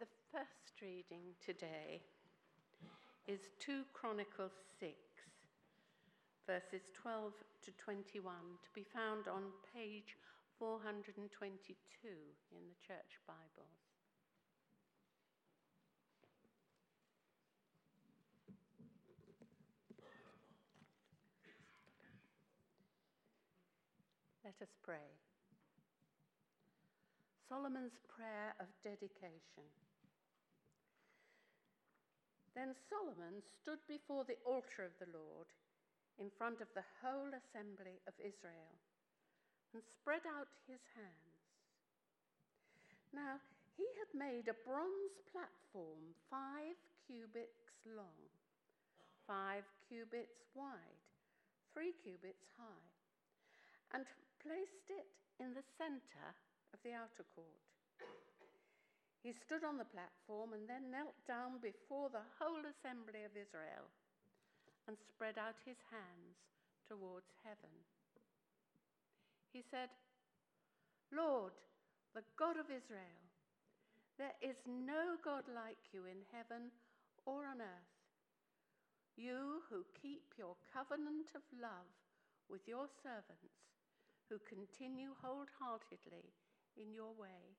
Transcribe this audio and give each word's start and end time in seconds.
The 0.00 0.06
first 0.32 0.80
reading 0.80 1.36
today 1.44 2.00
is 3.28 3.52
2 3.60 3.84
Chronicles 3.92 4.56
6, 4.80 4.96
verses 6.46 6.80
12 6.94 7.34
to 7.66 7.70
21, 7.76 8.32
to 8.64 8.70
be 8.74 8.86
found 8.96 9.28
on 9.28 9.52
page 9.76 10.16
422 10.58 11.76
in 12.08 12.62
the 12.64 12.80
Church 12.80 13.20
Bibles. 13.28 13.76
Let 24.42 24.56
us 24.62 24.72
pray. 24.82 25.12
Solomon's 27.50 28.00
prayer 28.08 28.54
of 28.60 28.66
dedication. 28.82 29.68
Then 32.54 32.74
Solomon 32.90 33.42
stood 33.62 33.78
before 33.86 34.26
the 34.26 34.38
altar 34.42 34.82
of 34.82 34.94
the 34.98 35.10
Lord 35.14 35.46
in 36.18 36.30
front 36.34 36.60
of 36.60 36.68
the 36.74 36.84
whole 37.00 37.30
assembly 37.30 38.02
of 38.10 38.14
Israel 38.18 38.74
and 39.72 39.82
spread 39.82 40.26
out 40.26 40.50
his 40.66 40.82
hands. 40.98 41.38
Now, 43.14 43.38
he 43.78 43.86
had 43.96 44.12
made 44.12 44.50
a 44.50 44.62
bronze 44.66 45.16
platform 45.30 46.12
five 46.28 46.76
cubits 47.06 47.70
long, 47.86 48.28
five 49.26 49.64
cubits 49.88 50.44
wide, 50.54 51.00
three 51.72 51.94
cubits 52.02 52.44
high, 52.58 52.90
and 53.94 54.04
placed 54.42 54.90
it 54.90 55.06
in 55.38 55.54
the 55.54 55.64
center 55.78 56.28
of 56.74 56.78
the 56.82 56.92
outer 56.92 57.24
court. 57.34 57.64
He 59.20 59.36
stood 59.36 59.64
on 59.64 59.76
the 59.76 59.88
platform 59.88 60.56
and 60.56 60.64
then 60.64 60.88
knelt 60.88 61.16
down 61.28 61.60
before 61.60 62.08
the 62.08 62.24
whole 62.40 62.64
assembly 62.64 63.28
of 63.28 63.36
Israel 63.36 63.84
and 64.88 64.96
spread 64.96 65.36
out 65.36 65.60
his 65.68 65.76
hands 65.92 66.40
towards 66.88 67.28
heaven. 67.44 67.74
He 69.52 69.60
said, 69.60 69.92
Lord, 71.12 71.52
the 72.16 72.24
God 72.40 72.56
of 72.56 72.72
Israel, 72.72 73.20
there 74.16 74.36
is 74.40 74.56
no 74.64 75.20
God 75.20 75.44
like 75.52 75.92
you 75.92 76.08
in 76.08 76.24
heaven 76.32 76.72
or 77.28 77.44
on 77.44 77.60
earth. 77.60 77.94
You 79.16 79.60
who 79.68 79.84
keep 80.00 80.32
your 80.40 80.56
covenant 80.72 81.28
of 81.36 81.44
love 81.52 81.92
with 82.48 82.64
your 82.64 82.88
servants, 83.04 83.52
who 84.28 84.40
continue 84.48 85.12
wholeheartedly 85.20 86.32
in 86.80 86.94
your 86.94 87.12
way. 87.12 87.54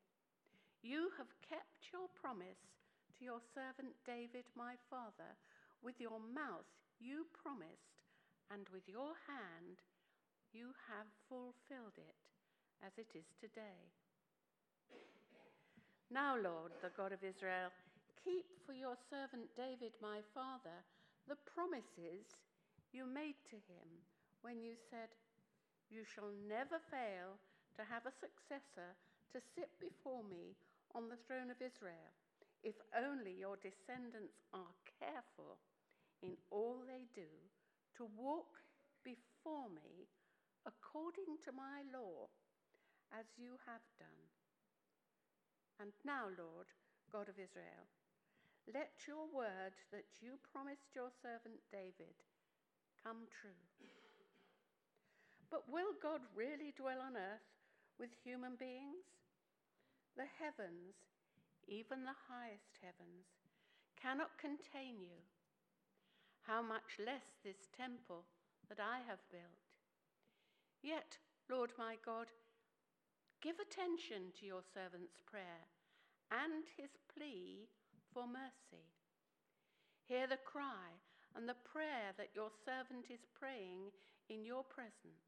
You 0.81 1.13
have 1.21 1.29
kept 1.45 1.93
your 1.93 2.09
promise 2.17 2.65
to 3.17 3.21
your 3.21 3.37
servant 3.53 3.93
David, 4.01 4.49
my 4.57 4.73
father. 4.89 5.37
With 5.85 6.01
your 6.01 6.17
mouth 6.17 6.69
you 6.97 7.25
promised, 7.33 8.01
and 8.49 8.65
with 8.73 8.85
your 8.89 9.13
hand 9.29 9.81
you 10.53 10.73
have 10.89 11.05
fulfilled 11.29 11.97
it, 11.97 12.17
as 12.81 12.93
it 12.97 13.13
is 13.13 13.29
today. 13.37 13.93
Now, 16.09 16.35
Lord, 16.35 16.73
the 16.81 16.91
God 16.97 17.13
of 17.13 17.23
Israel, 17.23 17.69
keep 18.25 18.45
for 18.65 18.73
your 18.73 18.97
servant 19.09 19.47
David, 19.55 19.93
my 20.01 20.19
father, 20.33 20.81
the 21.29 21.39
promises 21.45 22.25
you 22.91 23.05
made 23.05 23.39
to 23.47 23.57
him 23.69 23.87
when 24.41 24.59
you 24.59 24.75
said, 24.89 25.13
You 25.93 26.03
shall 26.03 26.33
never 26.49 26.81
fail 26.91 27.37
to 27.77 27.87
have 27.87 28.03
a 28.09 28.19
successor 28.19 28.97
to 29.31 29.39
sit 29.55 29.71
before 29.79 30.25
me 30.27 30.57
on 30.95 31.09
the 31.09 31.19
throne 31.27 31.49
of 31.49 31.61
Israel, 31.61 32.11
if 32.63 32.75
only 32.93 33.33
your 33.33 33.57
descendants 33.57 34.37
are 34.53 34.75
careful 35.01 35.57
in 36.21 36.37
all 36.51 36.83
they 36.85 37.09
do 37.15 37.29
to 37.97 38.05
walk 38.17 38.61
before 39.03 39.69
me 39.73 40.05
according 40.65 41.41
to 41.41 41.51
my 41.51 41.81
law, 41.89 42.29
as 43.11 43.25
you 43.35 43.57
have 43.65 43.83
done. 43.97 44.23
And 45.81 45.91
now, 46.05 46.29
Lord, 46.37 46.69
God 47.11 47.27
of 47.27 47.41
Israel, 47.41 47.89
let 48.69 48.93
your 49.09 49.25
word 49.33 49.73
that 49.89 50.21
you 50.21 50.37
promised 50.53 50.93
your 50.93 51.09
servant 51.09 51.57
David 51.73 52.13
come 53.01 53.25
true. 53.41 53.65
But 55.49 55.67
will 55.67 55.97
God 55.99 56.21
really 56.37 56.71
dwell 56.77 57.01
on 57.01 57.17
earth 57.17 57.49
with 57.99 58.13
human 58.23 58.55
beings? 58.55 59.03
The 60.17 60.27
heavens, 60.39 60.95
even 61.67 62.03
the 62.03 62.17
highest 62.27 62.77
heavens, 62.81 63.27
cannot 63.95 64.37
contain 64.37 64.99
you. 64.99 65.23
How 66.41 66.61
much 66.61 66.97
less 66.97 67.37
this 67.43 67.69
temple 67.75 68.25
that 68.71 68.79
I 68.79 69.03
have 69.07 69.19
built. 69.29 69.67
Yet, 70.81 71.19
Lord 71.49 71.71
my 71.77 71.99
God, 72.05 72.31
give 73.43 73.59
attention 73.59 74.31
to 74.39 74.45
your 74.45 74.63
servant's 74.63 75.19
prayer 75.27 75.67
and 76.31 76.63
his 76.79 76.95
plea 77.11 77.67
for 78.13 78.23
mercy. 78.23 78.87
Hear 80.07 80.25
the 80.27 80.39
cry 80.39 80.95
and 81.35 81.47
the 81.47 81.59
prayer 81.67 82.15
that 82.17 82.31
your 82.33 82.49
servant 82.63 83.11
is 83.11 83.27
praying 83.35 83.91
in 84.29 84.45
your 84.45 84.63
presence. 84.63 85.27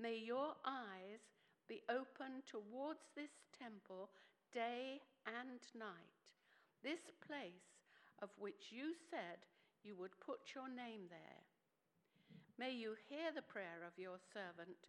May 0.00 0.16
your 0.16 0.56
eyes 0.64 1.20
be 1.68 1.82
open 1.90 2.42
towards 2.46 3.02
this 3.14 3.34
temple 3.58 4.10
day 4.54 5.02
and 5.26 5.60
night, 5.74 6.16
this 6.82 7.10
place 7.26 7.82
of 8.22 8.30
which 8.38 8.70
you 8.70 8.94
said 9.10 9.42
you 9.82 9.94
would 9.98 10.14
put 10.22 10.54
your 10.54 10.70
name 10.70 11.10
there. 11.10 11.42
May 12.58 12.72
you 12.72 12.96
hear 13.10 13.34
the 13.34 13.44
prayer 13.44 13.84
of 13.84 13.98
your 14.00 14.16
servant. 14.32 14.88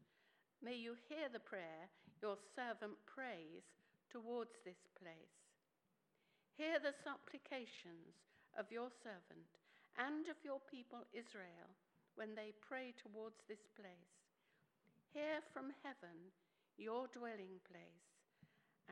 May 0.63 0.79
you 0.79 0.95
hear 1.09 1.27
the 1.27 1.43
prayer 1.43 1.91
your 2.21 2.37
servant 2.55 2.97
prays 3.05 3.67
towards 4.09 4.57
this 4.65 4.87
place. 4.97 5.37
Hear 6.57 6.81
the 6.81 6.95
supplications 7.05 8.17
of 8.57 8.71
your 8.73 8.89
servant 9.03 9.51
and 10.01 10.25
of 10.29 10.39
your 10.41 10.57
people 10.65 11.05
Israel 11.13 11.69
when 12.17 12.33
they 12.33 12.57
pray 12.65 12.97
towards 12.97 13.37
this 13.45 13.61
place. 13.77 14.17
Hear 15.13 15.45
from 15.53 15.69
heaven 15.85 16.33
your 16.77 17.09
dwelling 17.09 17.57
place, 17.65 18.05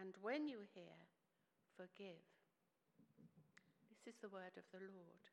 and 0.02 0.18
when 0.26 0.50
you 0.50 0.66
hear, 0.74 0.98
forgive. 1.78 2.26
This 3.94 4.14
is 4.14 4.18
the 4.22 4.34
word 4.34 4.58
of 4.58 4.66
the 4.74 4.82
Lord. 4.82 5.24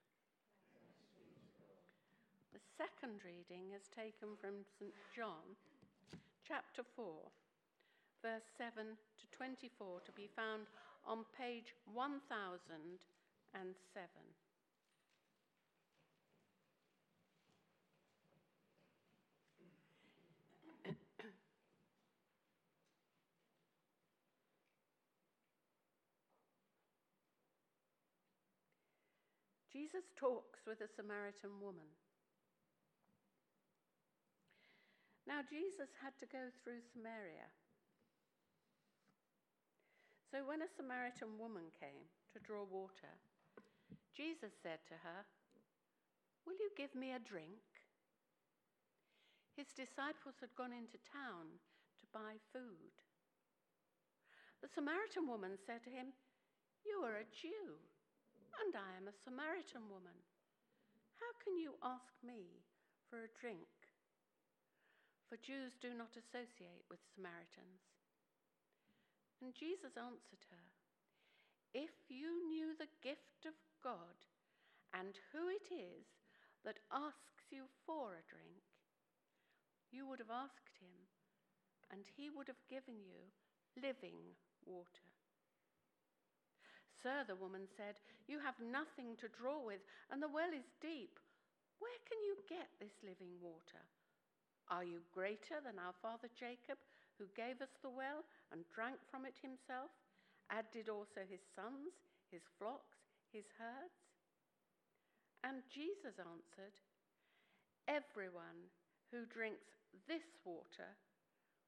The 2.52 2.60
second 2.76 3.24
reading 3.24 3.72
is 3.72 3.88
taken 3.88 4.36
from 4.36 4.68
St. 4.76 4.92
John, 5.16 5.56
chapter 6.44 6.84
4, 6.84 7.04
verse 8.20 8.48
7 8.60 8.84
to 8.84 9.24
24, 9.32 10.04
to 10.04 10.12
be 10.12 10.28
found 10.36 10.68
on 11.08 11.24
page 11.32 11.72
1007. 11.96 13.00
Jesus 29.82 30.14
talks 30.14 30.62
with 30.62 30.78
a 30.78 30.86
Samaritan 30.94 31.58
woman. 31.58 31.90
Now, 35.26 35.42
Jesus 35.42 35.90
had 35.98 36.14
to 36.22 36.30
go 36.30 36.54
through 36.62 36.86
Samaria. 36.94 37.50
So, 40.30 40.46
when 40.46 40.62
a 40.62 40.70
Samaritan 40.70 41.34
woman 41.34 41.74
came 41.74 42.06
to 42.30 42.38
draw 42.46 42.62
water, 42.62 43.10
Jesus 44.14 44.54
said 44.62 44.86
to 44.86 44.94
her, 45.02 45.26
Will 46.46 46.54
you 46.62 46.70
give 46.78 46.94
me 46.94 47.18
a 47.18 47.26
drink? 47.26 47.66
His 49.58 49.74
disciples 49.74 50.38
had 50.38 50.54
gone 50.54 50.70
into 50.70 51.02
town 51.10 51.58
to 51.98 52.14
buy 52.14 52.38
food. 52.54 52.94
The 54.62 54.70
Samaritan 54.70 55.26
woman 55.26 55.58
said 55.58 55.82
to 55.82 55.90
him, 55.90 56.14
You 56.86 57.02
are 57.02 57.18
a 57.18 57.34
Jew 57.34 57.82
and 58.60 58.76
I 58.76 58.96
am 59.00 59.08
a 59.08 59.20
Samaritan 59.24 59.88
woman. 59.88 60.18
How 61.16 61.32
can 61.40 61.56
you 61.56 61.78
ask 61.80 62.12
me 62.20 62.60
for 63.08 63.24
a 63.24 63.34
drink? 63.38 63.68
For 65.28 65.40
Jews 65.40 65.78
do 65.80 65.96
not 65.96 66.12
associate 66.18 66.84
with 66.92 67.00
Samaritans. 67.16 67.80
And 69.40 69.56
Jesus 69.56 69.96
answered 69.96 70.44
her, 70.52 70.66
If 71.72 71.94
you 72.12 72.46
knew 72.52 72.76
the 72.76 72.90
gift 73.00 73.48
of 73.48 73.56
God 73.80 74.18
and 74.92 75.16
who 75.32 75.48
it 75.48 75.72
is 75.72 76.04
that 76.64 76.84
asks 76.92 77.48
you 77.50 77.64
for 77.86 78.14
a 78.14 78.28
drink, 78.28 78.60
you 79.90 80.08
would 80.08 80.20
have 80.20 80.32
asked 80.32 80.80
him, 80.80 81.08
and 81.92 82.04
he 82.16 82.30
would 82.30 82.48
have 82.48 82.70
given 82.70 83.00
you 83.04 83.28
living 83.76 84.36
water. 84.64 85.11
Sir, 87.02 87.26
the 87.26 87.34
woman 87.34 87.66
said, 87.76 87.98
You 88.30 88.38
have 88.38 88.54
nothing 88.62 89.18
to 89.18 89.34
draw 89.34 89.58
with, 89.58 89.82
and 90.14 90.22
the 90.22 90.30
well 90.30 90.54
is 90.54 90.70
deep. 90.78 91.18
Where 91.82 92.00
can 92.06 92.22
you 92.22 92.38
get 92.46 92.70
this 92.78 92.94
living 93.02 93.34
water? 93.42 93.82
Are 94.70 94.86
you 94.86 95.02
greater 95.10 95.58
than 95.58 95.82
our 95.82 95.92
father 95.98 96.30
Jacob, 96.38 96.78
who 97.18 97.26
gave 97.34 97.58
us 97.58 97.74
the 97.82 97.90
well 97.90 98.22
and 98.54 98.62
drank 98.70 99.02
from 99.10 99.26
it 99.26 99.34
himself, 99.42 99.90
as 100.54 100.62
did 100.70 100.86
also 100.86 101.26
his 101.26 101.42
sons, 101.58 101.90
his 102.30 102.46
flocks, 102.56 103.02
his 103.34 103.50
herds? 103.58 103.98
And 105.42 105.66
Jesus 105.74 106.22
answered, 106.22 106.78
Everyone 107.90 108.70
who 109.10 109.26
drinks 109.26 109.74
this 110.06 110.24
water 110.46 110.94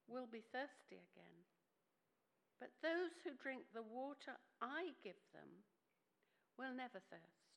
will 0.06 0.30
be 0.30 0.46
thirsty 0.54 1.02
again. 1.02 1.38
But 2.64 2.80
those 2.80 3.12
who 3.20 3.36
drink 3.36 3.68
the 3.76 3.84
water 3.84 4.40
I 4.64 4.96
give 5.04 5.20
them 5.36 5.52
will 6.56 6.72
never 6.72 6.96
thirst. 7.12 7.52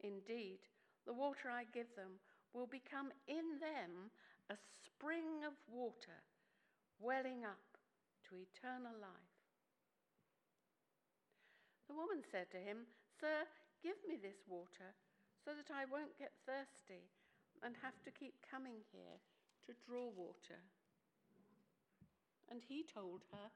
Indeed, 0.00 0.64
the 1.04 1.12
water 1.12 1.52
I 1.52 1.68
give 1.68 1.92
them 1.92 2.16
will 2.56 2.64
become 2.64 3.12
in 3.28 3.60
them 3.60 4.08
a 4.48 4.56
spring 4.56 5.44
of 5.44 5.52
water 5.68 6.24
welling 7.04 7.44
up 7.44 7.76
to 8.32 8.40
eternal 8.40 8.96
life. 8.96 9.36
The 11.84 11.92
woman 11.92 12.24
said 12.24 12.48
to 12.56 12.64
him, 12.64 12.88
Sir, 13.20 13.44
give 13.84 14.00
me 14.08 14.16
this 14.16 14.40
water 14.48 14.96
so 15.44 15.52
that 15.52 15.68
I 15.68 15.84
won't 15.84 16.16
get 16.16 16.32
thirsty 16.48 17.12
and 17.60 17.76
have 17.84 18.00
to 18.08 18.16
keep 18.16 18.40
coming 18.40 18.80
here 18.88 19.20
to 19.68 19.76
draw 19.84 20.08
water. 20.16 20.64
And 22.48 22.64
he 22.64 22.88
told 22.88 23.28
her, 23.36 23.52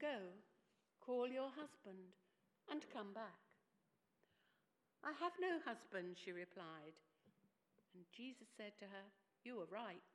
Go, 0.00 0.34
call 1.00 1.28
your 1.28 1.50
husband, 1.54 2.14
and 2.70 2.82
come 2.92 3.14
back. 3.14 3.38
I 5.04 5.12
have 5.20 5.36
no 5.36 5.60
husband, 5.62 6.16
she 6.16 6.32
replied. 6.32 6.96
And 7.94 8.02
Jesus 8.10 8.48
said 8.56 8.74
to 8.80 8.88
her, 8.88 9.06
You 9.44 9.60
are 9.62 9.70
right 9.70 10.14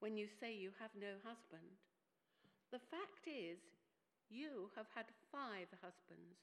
when 0.00 0.16
you 0.16 0.26
say 0.40 0.50
you 0.56 0.72
have 0.80 0.90
no 0.98 1.20
husband. 1.22 1.78
The 2.74 2.82
fact 2.90 3.28
is, 3.28 3.60
you 4.28 4.68
have 4.76 4.88
had 4.92 5.08
five 5.32 5.70
husbands, 5.80 6.36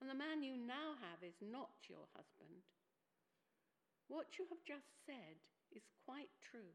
and 0.00 0.08
the 0.08 0.16
man 0.16 0.40
you 0.40 0.56
now 0.56 0.96
have 1.04 1.20
is 1.20 1.36
not 1.40 1.84
your 1.88 2.08
husband. 2.16 2.64
What 4.08 4.38
you 4.38 4.46
have 4.48 4.62
just 4.64 4.88
said 5.04 5.36
is 5.74 5.82
quite 6.06 6.32
true. 6.40 6.72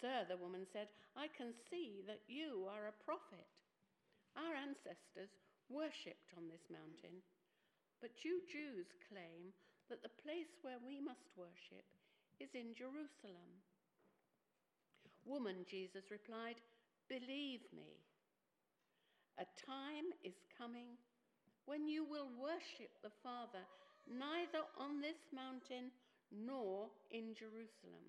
Sir, 0.00 0.26
the 0.30 0.38
woman 0.38 0.62
said, 0.70 0.86
I 1.18 1.26
can 1.34 1.50
see 1.70 2.06
that 2.06 2.22
you 2.30 2.70
are 2.70 2.86
a 2.86 3.00
prophet. 3.02 3.50
Our 4.38 4.54
ancestors 4.54 5.34
worshipped 5.66 6.30
on 6.38 6.46
this 6.46 6.62
mountain, 6.70 7.18
but 7.98 8.22
you 8.22 8.38
Jews 8.46 8.86
claim 9.10 9.50
that 9.90 10.06
the 10.06 10.20
place 10.22 10.54
where 10.62 10.78
we 10.78 11.02
must 11.02 11.26
worship 11.34 11.84
is 12.38 12.54
in 12.54 12.78
Jerusalem. 12.78 13.50
Woman, 15.26 15.66
Jesus 15.66 16.14
replied, 16.14 16.62
Believe 17.10 17.66
me, 17.74 17.98
a 19.38 19.46
time 19.66 20.14
is 20.22 20.38
coming 20.54 20.94
when 21.66 21.88
you 21.88 22.04
will 22.04 22.30
worship 22.38 22.94
the 23.02 23.12
Father 23.22 23.66
neither 24.06 24.64
on 24.78 25.00
this 25.00 25.20
mountain 25.34 25.90
nor 26.30 26.88
in 27.10 27.34
Jerusalem. 27.34 28.08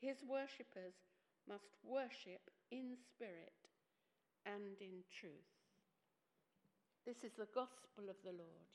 his 0.00 0.16
worshippers 0.26 0.96
must 1.48 1.76
worship 1.84 2.50
in 2.72 2.96
spirit 2.96 3.52
and 4.46 4.80
in 4.80 5.04
truth. 5.20 5.52
This 7.06 7.24
is 7.24 7.32
the 7.36 7.48
gospel 7.54 8.08
of 8.08 8.16
the 8.24 8.32
Lord. 8.32 8.68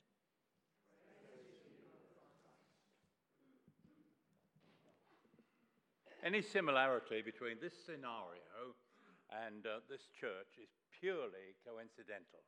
Any 6.24 6.42
similarity 6.42 7.22
between 7.22 7.56
this 7.60 7.74
scenario 7.84 8.74
and 9.30 9.66
uh, 9.66 9.78
this 9.88 10.10
church 10.18 10.58
is 10.60 10.70
purely 10.98 11.54
coincidental. 11.62 12.42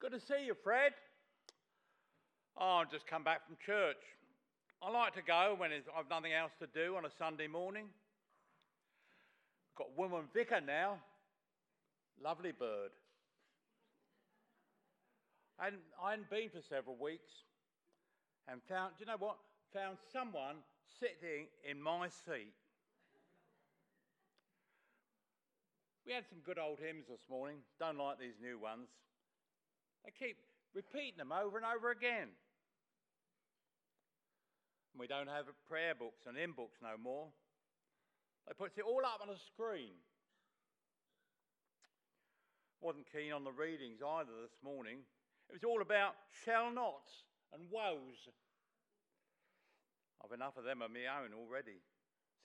Good 0.00 0.12
to 0.12 0.20
see 0.20 0.46
you, 0.46 0.54
Fred. 0.62 0.92
Oh, 2.56 2.82
I've 2.82 2.90
just 2.90 3.06
come 3.06 3.22
back 3.22 3.46
from 3.46 3.56
church. 3.64 4.02
I 4.84 4.90
like 4.90 5.14
to 5.14 5.22
go 5.22 5.54
when 5.56 5.70
I've 5.72 6.10
nothing 6.10 6.34
else 6.34 6.52
to 6.60 6.66
do 6.66 6.96
on 6.96 7.06
a 7.06 7.10
Sunday 7.18 7.46
morning. 7.46 7.86
Got 9.78 9.96
woman 9.96 10.24
vicar 10.34 10.60
now. 10.60 10.98
Lovely 12.22 12.52
bird. 12.52 12.90
And 15.58 15.76
I 16.02 16.10
hadn't 16.10 16.28
been 16.28 16.50
for 16.50 16.60
several 16.68 16.96
weeks 16.96 17.32
and 18.46 18.60
found, 18.68 18.92
do 18.98 19.04
you 19.04 19.06
know 19.06 19.16
what? 19.18 19.36
Found 19.72 19.96
someone 20.12 20.56
sitting 21.00 21.46
in 21.68 21.80
my 21.80 22.08
seat. 22.08 22.52
We 26.06 26.12
had 26.12 26.24
some 26.28 26.40
good 26.44 26.58
old 26.58 26.78
hymns 26.78 27.06
this 27.08 27.24
morning. 27.30 27.56
Don't 27.80 27.96
like 27.96 28.18
these 28.18 28.36
new 28.42 28.58
ones. 28.58 28.88
They 30.04 30.10
keep 30.10 30.36
repeating 30.74 31.16
them 31.16 31.32
over 31.32 31.56
and 31.56 31.64
over 31.64 31.90
again. 31.90 32.28
And 34.94 35.02
we 35.02 35.10
don't 35.10 35.26
have 35.26 35.50
prayer 35.66 35.90
books 35.90 36.22
and 36.30 36.38
in 36.38 36.54
books 36.54 36.78
no 36.78 36.94
more. 36.94 37.26
They 38.46 38.54
puts 38.54 38.78
it 38.78 38.86
all 38.86 39.02
up 39.02 39.18
on 39.18 39.26
a 39.26 39.38
screen. 39.50 39.98
Wasn't 42.78 43.10
keen 43.10 43.34
on 43.34 43.42
the 43.42 43.50
readings 43.50 43.98
either 43.98 44.30
this 44.38 44.54
morning. 44.62 45.02
It 45.50 45.58
was 45.58 45.66
all 45.66 45.82
about 45.82 46.14
shall 46.30 46.70
nots 46.70 47.26
and 47.50 47.66
woes. 47.74 48.30
I've 50.22 50.30
enough 50.30 50.54
of 50.56 50.62
them 50.62 50.78
of 50.78 50.94
my 50.94 51.10
own 51.10 51.34
already 51.34 51.82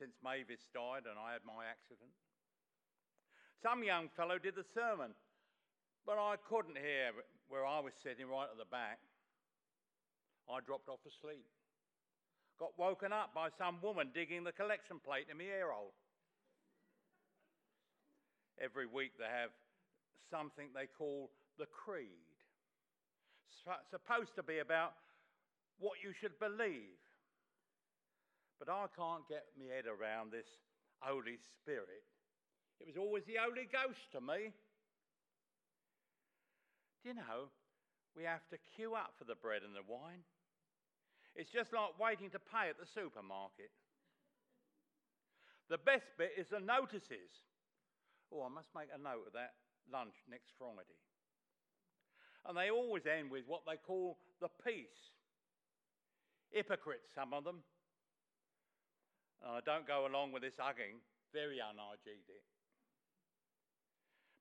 since 0.01 0.17
Mavis 0.25 0.65
died 0.73 1.05
and 1.05 1.21
I 1.21 1.37
had 1.37 1.45
my 1.45 1.69
accident. 1.69 2.17
Some 3.61 3.83
young 3.83 4.09
fellow 4.09 4.41
did 4.41 4.55
the 4.55 4.65
sermon, 4.73 5.13
but 6.01 6.17
I 6.17 6.33
couldn't 6.49 6.81
hear 6.81 7.13
where 7.45 7.65
I 7.67 7.77
was 7.77 7.93
sitting 8.01 8.25
right 8.25 8.49
at 8.49 8.57
the 8.57 8.65
back. 8.65 8.97
I 10.49 10.65
dropped 10.65 10.89
off 10.89 11.03
to 11.05 11.13
sleep 11.13 11.45
got 12.59 12.77
woken 12.77 13.13
up 13.13 13.33
by 13.33 13.47
some 13.57 13.79
woman 13.81 14.11
digging 14.13 14.43
the 14.43 14.51
collection 14.51 14.99
plate 14.99 15.27
in 15.31 15.37
my 15.37 15.45
ear 15.45 15.71
hole. 15.71 15.93
Every 18.59 18.85
week 18.85 19.15
they 19.17 19.31
have 19.31 19.51
something 20.29 20.67
they 20.75 20.91
call 20.97 21.31
the 21.57 21.65
creed. 21.65 22.27
It's 23.47 23.91
supposed 23.91 24.35
to 24.35 24.43
be 24.43 24.59
about 24.59 24.93
what 25.79 26.03
you 26.03 26.11
should 26.19 26.37
believe. 26.39 26.99
But 28.59 28.67
I 28.67 28.91
can't 28.91 29.23
get 29.31 29.47
my 29.55 29.71
head 29.71 29.87
around 29.87 30.31
this 30.31 30.47
Holy 30.99 31.39
Spirit. 31.63 32.03
It 32.79 32.87
was 32.87 32.99
always 32.99 33.23
the 33.23 33.39
Holy 33.39 33.67
Ghost 33.71 34.11
to 34.11 34.19
me. 34.19 34.51
Do 37.03 37.09
you 37.09 37.15
know, 37.15 37.47
we 38.15 38.23
have 38.23 38.43
to 38.51 38.59
queue 38.75 38.95
up 38.95 39.15
for 39.17 39.23
the 39.23 39.39
bread 39.39 39.63
and 39.63 39.71
the 39.71 39.87
wine. 39.87 40.27
It's 41.39 41.47
just 41.47 41.71
like 41.71 41.95
waiting 41.95 42.27
to 42.35 42.39
pay 42.51 42.67
at 42.67 42.75
the 42.75 42.83
supermarket. 42.83 43.71
The 45.71 45.79
best 45.79 46.11
bit 46.19 46.35
is 46.35 46.51
the 46.51 46.59
notices. 46.59 47.31
Oh, 48.27 48.43
I 48.43 48.51
must 48.51 48.67
make 48.75 48.91
a 48.91 48.99
note 48.99 49.23
of 49.23 49.33
that 49.39 49.55
lunch 49.87 50.19
next 50.27 50.51
Friday. 50.59 50.99
And 52.43 52.59
they 52.59 52.67
always 52.67 53.07
end 53.07 53.31
with 53.31 53.47
what 53.47 53.63
they 53.63 53.79
call 53.79 54.19
the 54.43 54.51
peace. 54.67 55.15
Hypocrites, 56.51 57.07
some 57.15 57.31
of 57.31 57.45
them. 57.47 57.63
I 59.39 59.63
don't 59.63 59.87
go 59.87 60.11
along 60.11 60.33
with 60.33 60.43
this 60.43 60.59
hugging, 60.59 60.99
very 61.31 61.63
unhygienic. 61.63 62.43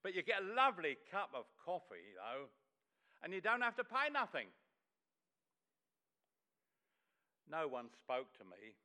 But 0.03 0.15
you 0.15 0.21
get 0.21 0.43
a 0.43 0.51
lovely 0.51 0.97
cup 1.07 1.31
of 1.31 1.47
coffee, 1.63 2.11
though, 2.19 2.51
and 3.23 3.31
you 3.31 3.39
don't 3.39 3.61
have 3.61 3.77
to 3.77 3.85
pay 3.85 4.11
nothing. 4.11 4.51
No 7.49 7.67
one 7.67 7.89
spoke 7.97 8.29
to 8.37 8.45
me, 8.45 8.77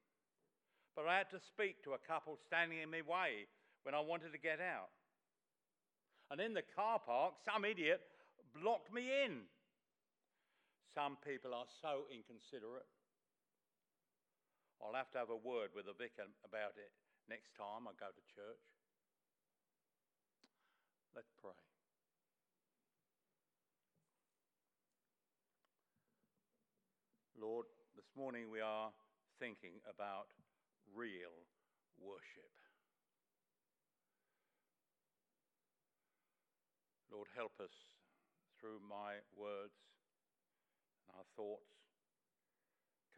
but 0.97 1.04
I 1.04 1.21
had 1.21 1.28
to 1.37 1.40
speak 1.52 1.85
to 1.85 1.92
a 1.92 2.00
couple 2.00 2.40
standing 2.49 2.80
in 2.80 2.90
my 2.90 3.04
way 3.04 3.44
when 3.85 3.94
I 3.94 4.00
wanted 4.00 4.33
to 4.33 4.40
get 4.40 4.59
out. 4.59 4.88
And 6.33 6.40
in 6.40 6.56
the 6.56 6.64
car 6.75 6.99
park, 6.99 7.37
some 7.44 7.68
idiot 7.68 8.00
blocked 8.56 8.88
me 8.88 9.04
in. 9.25 9.44
Some 10.97 11.21
people 11.21 11.52
are 11.52 11.68
so 11.83 12.09
inconsiderate. 12.09 12.88
I'll 14.80 14.97
have 14.97 15.11
to 15.12 15.18
have 15.18 15.30
a 15.30 15.37
word 15.37 15.76
with 15.76 15.87
the 15.87 15.97
vicar 15.97 16.28
about 16.44 16.80
it 16.80 16.92
next 17.28 17.52
time 17.56 17.85
I 17.85 17.92
go 18.00 18.09
to 18.09 18.25
church. 18.33 18.64
Let's 21.14 21.33
pray. 21.40 21.56
Lord, 27.40 27.66
this 28.14 28.23
morning 28.23 28.47
we 28.47 28.62
are 28.62 28.94
thinking 29.42 29.83
about 29.90 30.30
real 30.94 31.35
worship. 31.99 32.54
Lord, 37.11 37.26
help 37.35 37.59
us 37.59 37.75
through 38.62 38.78
my 38.87 39.18
words 39.35 39.75
and 41.02 41.18
our 41.18 41.26
thoughts 41.35 41.75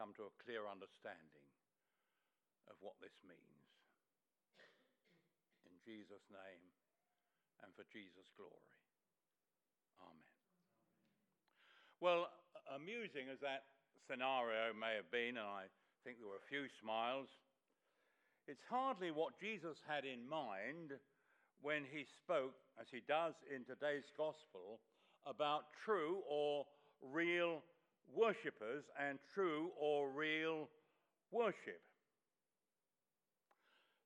come 0.00 0.16
to 0.16 0.32
a 0.32 0.36
clear 0.40 0.64
understanding 0.64 1.44
of 2.72 2.80
what 2.80 2.96
this 3.04 3.20
means. 3.20 3.68
In 5.68 5.76
Jesus' 5.84 6.24
name 6.32 6.72
and 7.60 7.68
for 7.76 7.84
Jesus' 7.92 8.32
glory. 8.32 8.72
Amen. 10.00 10.40
Well, 12.00 12.32
amusing 12.72 13.28
as 13.28 13.44
that 13.44 13.75
scenario 14.04 14.76
may 14.76 14.96
have 14.96 15.10
been, 15.10 15.40
and 15.40 15.46
I 15.46 15.66
think 16.04 16.18
there 16.18 16.28
were 16.28 16.42
a 16.42 16.50
few 16.50 16.68
smiles, 16.82 17.28
it's 18.46 18.62
hardly 18.70 19.10
what 19.10 19.40
Jesus 19.40 19.78
had 19.88 20.04
in 20.04 20.28
mind 20.28 20.94
when 21.62 21.82
he 21.90 22.04
spoke, 22.04 22.54
as 22.80 22.86
he 22.92 23.02
does 23.08 23.34
in 23.50 23.64
today's 23.64 24.06
gospel, 24.16 24.78
about 25.26 25.72
true 25.84 26.22
or 26.28 26.66
real 27.02 27.62
worshippers 28.14 28.84
and 28.94 29.18
true 29.34 29.70
or 29.80 30.10
real 30.10 30.68
worship. 31.32 31.82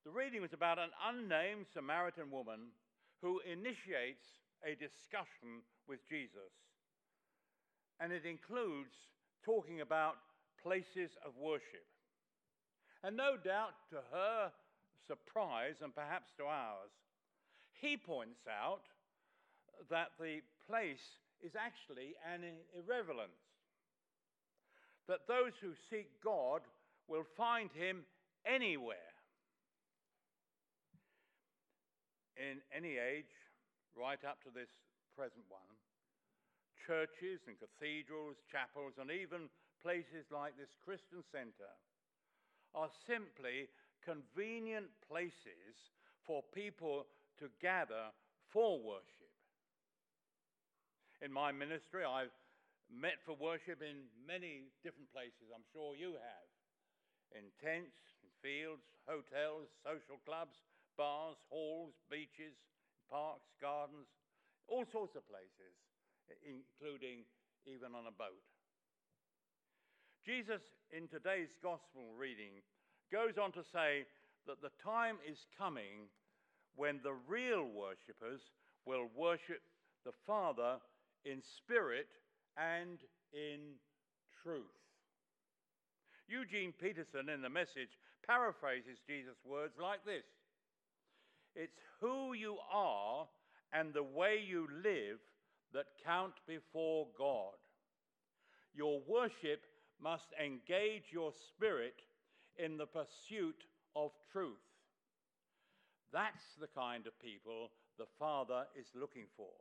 The 0.04 0.10
reading 0.10 0.40
was 0.40 0.54
about 0.54 0.78
an 0.78 0.88
unnamed 1.04 1.66
Samaritan 1.74 2.30
woman 2.30 2.72
who 3.20 3.40
initiates 3.44 4.24
a 4.64 4.72
discussion 4.72 5.60
with 5.86 6.00
Jesus. 6.08 6.56
And 8.00 8.12
it 8.12 8.24
includes 8.24 8.96
talking 9.44 9.80
about 9.80 10.16
places 10.62 11.10
of 11.24 11.32
worship. 11.36 11.86
And 13.02 13.16
no 13.16 13.36
doubt 13.36 13.74
to 13.90 13.96
her 14.12 14.52
surprise, 15.06 15.76
and 15.82 15.94
perhaps 15.94 16.30
to 16.36 16.44
ours, 16.44 16.92
he 17.72 17.96
points 17.96 18.46
out 18.46 18.82
that 19.90 20.08
the 20.20 20.40
place 20.68 21.18
is 21.42 21.52
actually 21.56 22.14
an 22.32 22.44
irrelevance. 22.76 23.30
That 25.08 25.26
those 25.26 25.52
who 25.60 25.72
seek 25.88 26.08
God 26.22 26.60
will 27.08 27.24
find 27.36 27.70
him 27.72 28.04
anywhere. 28.46 28.96
In 32.36 32.60
any 32.74 32.96
age, 32.96 33.32
right 33.96 34.20
up 34.24 34.42
to 34.44 34.50
this 34.54 34.70
present 35.16 35.44
one, 35.48 35.60
churches 36.86 37.40
and 37.46 37.56
cathedrals, 37.60 38.36
chapels, 38.50 38.96
and 39.00 39.10
even 39.10 39.48
places 39.82 40.28
like 40.32 40.56
this 40.56 40.72
Christian 40.84 41.24
centre 41.32 41.76
are 42.74 42.90
simply 43.06 43.68
convenient 44.04 44.88
places 45.08 45.74
for 46.26 46.42
people 46.54 47.06
to 47.40 47.48
gather 47.60 48.12
for 48.52 48.78
worship. 48.78 49.32
In 51.20 51.32
my 51.32 51.52
ministry, 51.52 52.04
I've 52.04 52.32
met 52.88 53.20
for 53.24 53.36
worship 53.36 53.84
in 53.84 54.08
many 54.26 54.72
different 54.82 55.12
places, 55.12 55.52
I'm 55.52 55.66
sure 55.72 55.94
you 55.94 56.16
have. 56.16 56.48
In 57.36 57.46
tents, 57.62 57.94
in 58.24 58.28
fields, 58.42 58.82
hotels, 59.06 59.70
social 59.86 60.18
clubs, 60.26 60.58
bars, 60.98 61.38
halls, 61.48 61.94
beaches, 62.10 62.56
parks, 63.06 63.46
gardens, 63.60 64.10
all 64.66 64.86
sorts 64.90 65.14
of 65.14 65.26
places, 65.30 65.74
including 66.42 67.24
even 67.66 67.94
on 67.94 68.06
a 68.06 68.14
boat. 68.14 68.44
Jesus, 70.24 70.62
in 70.92 71.08
today's 71.08 71.52
gospel 71.62 72.12
reading, 72.16 72.62
goes 73.12 73.38
on 73.40 73.52
to 73.52 73.64
say 73.72 74.04
that 74.46 74.60
the 74.62 74.72
time 74.82 75.16
is 75.26 75.46
coming 75.58 76.08
when 76.76 77.00
the 77.02 77.16
real 77.26 77.64
worshippers 77.64 78.40
will 78.86 79.08
worship 79.16 79.62
the 80.04 80.12
Father 80.26 80.76
in 81.24 81.42
spirit 81.42 82.08
and 82.56 82.98
in 83.32 83.76
truth. 84.42 84.76
Eugene 86.28 86.72
Peterson, 86.80 87.28
in 87.28 87.42
the 87.42 87.50
message, 87.50 87.98
paraphrases 88.26 88.98
Jesus' 89.06 89.40
words 89.44 89.74
like 89.80 90.04
this 90.04 90.24
It's 91.54 91.80
who 92.00 92.32
you 92.32 92.56
are 92.72 93.26
and 93.72 93.92
the 93.92 94.02
way 94.02 94.38
you 94.46 94.68
live 94.82 95.18
that 95.74 95.86
count 96.04 96.34
before 96.46 97.06
God. 97.16 97.54
Your 98.74 99.00
worship 99.06 99.62
must 100.02 100.28
engage 100.42 101.04
your 101.12 101.32
spirit 101.48 101.94
in 102.56 102.76
the 102.76 102.86
pursuit 102.86 103.64
of 103.94 104.10
truth. 104.32 104.56
That's 106.12 106.56
the 106.60 106.68
kind 106.68 107.06
of 107.06 107.18
people 107.20 107.70
the 107.98 108.06
Father 108.18 108.64
is 108.78 108.86
looking 108.94 109.26
for. 109.36 109.52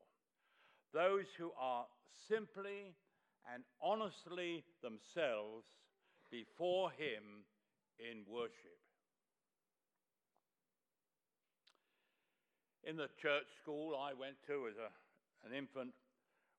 Those 0.94 1.26
who 1.38 1.52
are 1.60 1.86
simply 2.28 2.96
and 3.54 3.64
honestly 3.82 4.64
themselves 4.82 5.66
before 6.32 6.92
Him 6.92 7.46
in 8.00 8.24
worship. 8.28 8.80
In 12.84 12.96
the 12.96 13.10
church 13.22 13.46
school 13.62 13.96
I 13.96 14.14
went 14.14 14.38
to 14.48 14.68
as 14.68 14.78
a, 14.78 14.90
an 15.46 15.54
infant, 15.56 15.94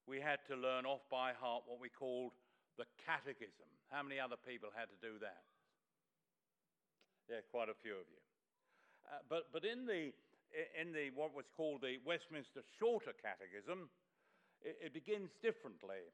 we 0.07 0.21
had 0.21 0.41
to 0.49 0.57
learn 0.57 0.87
off 0.87 1.05
by 1.11 1.33
heart 1.33 1.65
what 1.67 1.81
we 1.81 1.89
called 1.89 2.33
the 2.79 2.87
catechism. 3.07 3.69
How 3.91 4.03
many 4.03 4.19
other 4.19 4.39
people 4.41 4.71
had 4.75 4.89
to 4.89 4.99
do 4.99 5.19
that? 5.21 5.45
Yeah, 7.29 7.45
quite 7.51 7.69
a 7.69 7.79
few 7.79 7.95
of 7.95 8.07
you. 8.11 8.23
Uh, 9.07 9.23
but, 9.29 9.53
but 9.53 9.65
in, 9.65 9.87
the, 9.87 10.11
in 10.75 10.93
the, 10.93 11.11
what 11.15 11.35
was 11.35 11.47
called 11.57 11.83
the 11.83 11.99
Westminster 12.03 12.63
Shorter 12.79 13.15
Catechism, 13.23 13.91
it, 14.63 14.91
it 14.91 14.93
begins 14.95 15.31
differently 15.43 16.11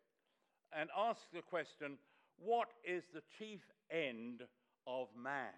and 0.73 0.91
asks 0.97 1.29
the 1.33 1.43
question 1.43 1.99
what 2.39 2.69
is 2.85 3.05
the 3.15 3.23
chief 3.39 3.61
end 3.91 4.43
of 4.87 5.09
man? 5.17 5.57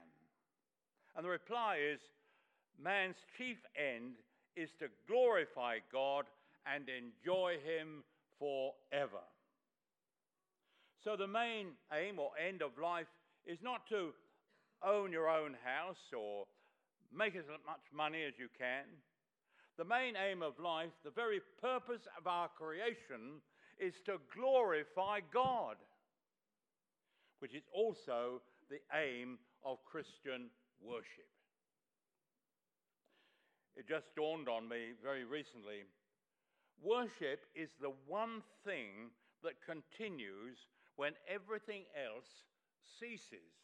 And 1.16 1.24
the 1.24 1.30
reply 1.30 1.78
is 1.82 1.98
man's 2.78 3.16
chief 3.36 3.58
end 3.74 4.14
is 4.56 4.70
to 4.78 4.86
glorify 5.06 5.78
God 5.92 6.26
and 6.75 6.88
enjoy 6.88 7.56
Him 7.64 8.04
forever. 8.38 9.25
So, 11.04 11.16
the 11.16 11.26
main 11.26 11.68
aim 11.92 12.18
or 12.18 12.30
end 12.37 12.62
of 12.62 12.72
life 12.82 13.06
is 13.46 13.58
not 13.62 13.88
to 13.88 14.10
own 14.84 15.12
your 15.12 15.28
own 15.28 15.56
house 15.64 16.12
or 16.16 16.44
make 17.16 17.34
as 17.37 17.44
much 17.66 17.80
money 17.94 18.25
as 18.26 18.34
you 18.38 18.48
can. 18.58 18.84
The 19.78 19.84
main 19.84 20.14
aim 20.16 20.42
of 20.42 20.58
life, 20.58 20.90
the 21.04 21.10
very 21.10 21.40
purpose 21.60 22.02
of 22.18 22.26
our 22.26 22.48
creation, 22.48 23.40
is 23.78 23.94
to 24.06 24.18
glorify 24.34 25.20
God, 25.32 25.76
which 27.38 27.54
is 27.54 27.62
also 27.72 28.42
the 28.68 28.80
aim 28.92 29.38
of 29.64 29.78
Christian 29.84 30.50
worship. 30.82 31.30
It 33.76 33.87
just 33.88 34.06
dawned 34.16 34.48
on 34.48 34.68
me 34.68 34.98
very 35.02 35.25
recently. 35.25 35.87
Worship 36.82 37.40
is 37.54 37.70
the 37.80 37.92
one 38.06 38.42
thing 38.64 39.11
that 39.42 39.54
continues 39.66 40.58
when 40.97 41.12
everything 41.28 41.82
else 41.94 42.28
ceases. 42.99 43.54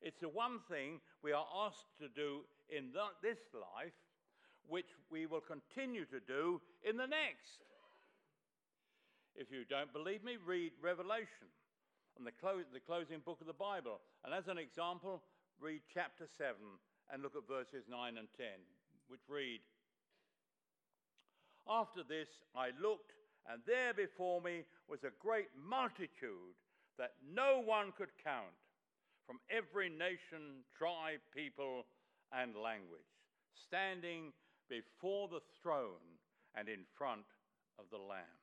It's 0.00 0.18
the 0.20 0.28
one 0.28 0.58
thing 0.68 1.00
we 1.22 1.32
are 1.32 1.46
asked 1.66 1.94
to 2.00 2.08
do 2.08 2.42
in 2.68 2.90
the, 2.92 3.06
this 3.22 3.38
life, 3.54 3.94
which 4.66 4.90
we 5.10 5.26
will 5.26 5.42
continue 5.42 6.04
to 6.06 6.18
do 6.18 6.60
in 6.82 6.96
the 6.96 7.06
next. 7.06 7.62
If 9.34 9.50
you 9.50 9.64
don't 9.64 9.92
believe 9.92 10.22
me, 10.24 10.36
read 10.44 10.72
Revelation 10.82 11.48
and 12.18 12.26
the, 12.26 12.32
clo- 12.32 12.66
the 12.72 12.80
closing 12.80 13.20
book 13.24 13.40
of 13.40 13.46
the 13.46 13.56
Bible. 13.56 14.00
And 14.24 14.34
as 14.34 14.48
an 14.48 14.58
example, 14.58 15.22
read 15.60 15.80
chapter 15.92 16.26
7 16.36 16.54
and 17.10 17.22
look 17.22 17.34
at 17.36 17.48
verses 17.48 17.86
9 17.88 18.18
and 18.18 18.28
10, 18.36 18.46
which 19.08 19.22
read 19.28 19.60
After 21.68 22.02
this 22.02 22.28
I 22.56 22.70
looked, 22.80 23.12
and 23.50 23.60
there 23.66 23.94
before 23.94 24.40
me 24.40 24.64
was 24.88 25.04
a 25.04 25.18
great 25.20 25.48
multitude 25.56 26.56
that 26.98 27.14
no 27.34 27.62
one 27.64 27.92
could 27.96 28.10
count 28.22 28.54
from 29.26 29.38
every 29.50 29.88
nation, 29.88 30.64
tribe, 30.76 31.20
people, 31.34 31.84
and 32.32 32.54
language, 32.56 33.00
standing 33.54 34.32
before 34.68 35.28
the 35.28 35.40
throne 35.62 36.18
and 36.54 36.68
in 36.68 36.80
front 36.96 37.24
of 37.78 37.86
the 37.90 37.98
Lamb. 37.98 38.42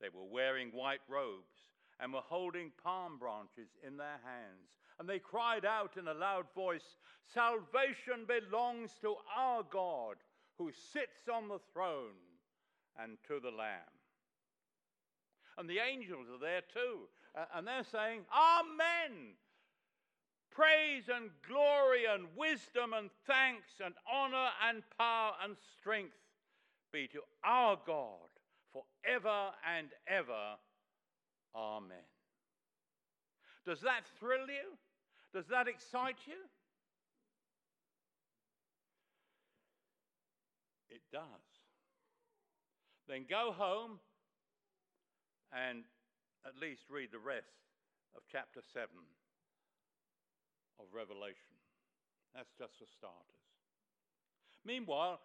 They 0.00 0.08
were 0.08 0.28
wearing 0.30 0.70
white 0.70 1.00
robes 1.08 1.54
and 2.00 2.12
were 2.12 2.20
holding 2.20 2.70
palm 2.82 3.18
branches 3.18 3.68
in 3.86 3.96
their 3.96 4.20
hands. 4.24 4.78
And 4.98 5.08
they 5.08 5.18
cried 5.18 5.64
out 5.64 5.96
in 5.96 6.08
a 6.08 6.14
loud 6.14 6.46
voice 6.54 6.96
Salvation 7.34 8.26
belongs 8.26 8.92
to 9.02 9.16
our 9.36 9.62
God 9.62 10.16
who 10.58 10.70
sits 10.92 11.28
on 11.32 11.48
the 11.48 11.60
throne 11.72 12.18
and 13.00 13.16
to 13.28 13.40
the 13.40 13.50
Lamb. 13.56 13.94
And 15.56 15.68
the 15.68 15.78
angels 15.78 16.26
are 16.32 16.40
there 16.40 16.62
too. 16.72 17.08
and 17.54 17.66
they're 17.66 17.84
saying, 17.84 18.22
Amen. 18.32 19.34
Praise 20.50 21.04
and 21.14 21.30
glory 21.48 22.04
and 22.12 22.26
wisdom 22.36 22.92
and 22.92 23.10
thanks 23.26 23.68
and 23.84 23.94
honor 24.12 24.48
and 24.68 24.82
power 24.98 25.32
and 25.44 25.56
strength 25.78 26.16
be 26.92 27.06
to 27.08 27.20
our 27.44 27.78
God 27.86 28.28
forever 28.72 29.50
and 29.76 29.88
ever. 30.08 30.56
Amen. 31.54 31.96
Does 33.64 33.80
that 33.82 34.02
thrill 34.18 34.48
you? 34.48 34.76
Does 35.32 35.46
that 35.48 35.68
excite 35.68 36.16
you? 36.26 36.34
It 40.90 41.02
does. 41.12 41.46
Then 43.08 43.24
go 43.28 43.52
home 43.52 44.00
and 45.52 45.84
at 46.46 46.56
least 46.60 46.82
read 46.90 47.08
the 47.12 47.18
rest 47.18 47.56
of 48.16 48.22
chapter 48.30 48.60
7 48.72 48.88
of 50.78 50.86
Revelation. 50.92 51.56
That's 52.34 52.52
just 52.58 52.78
for 52.78 52.86
starters. 52.86 53.44
Meanwhile, 54.64 55.20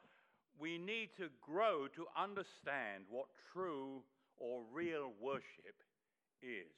we 0.59 0.77
need 0.77 1.09
to 1.17 1.27
grow 1.41 1.87
to 1.95 2.05
understand 2.17 3.05
what 3.09 3.27
true 3.51 4.03
or 4.37 4.61
real 4.71 5.11
worship 5.19 5.83
is. 6.41 6.71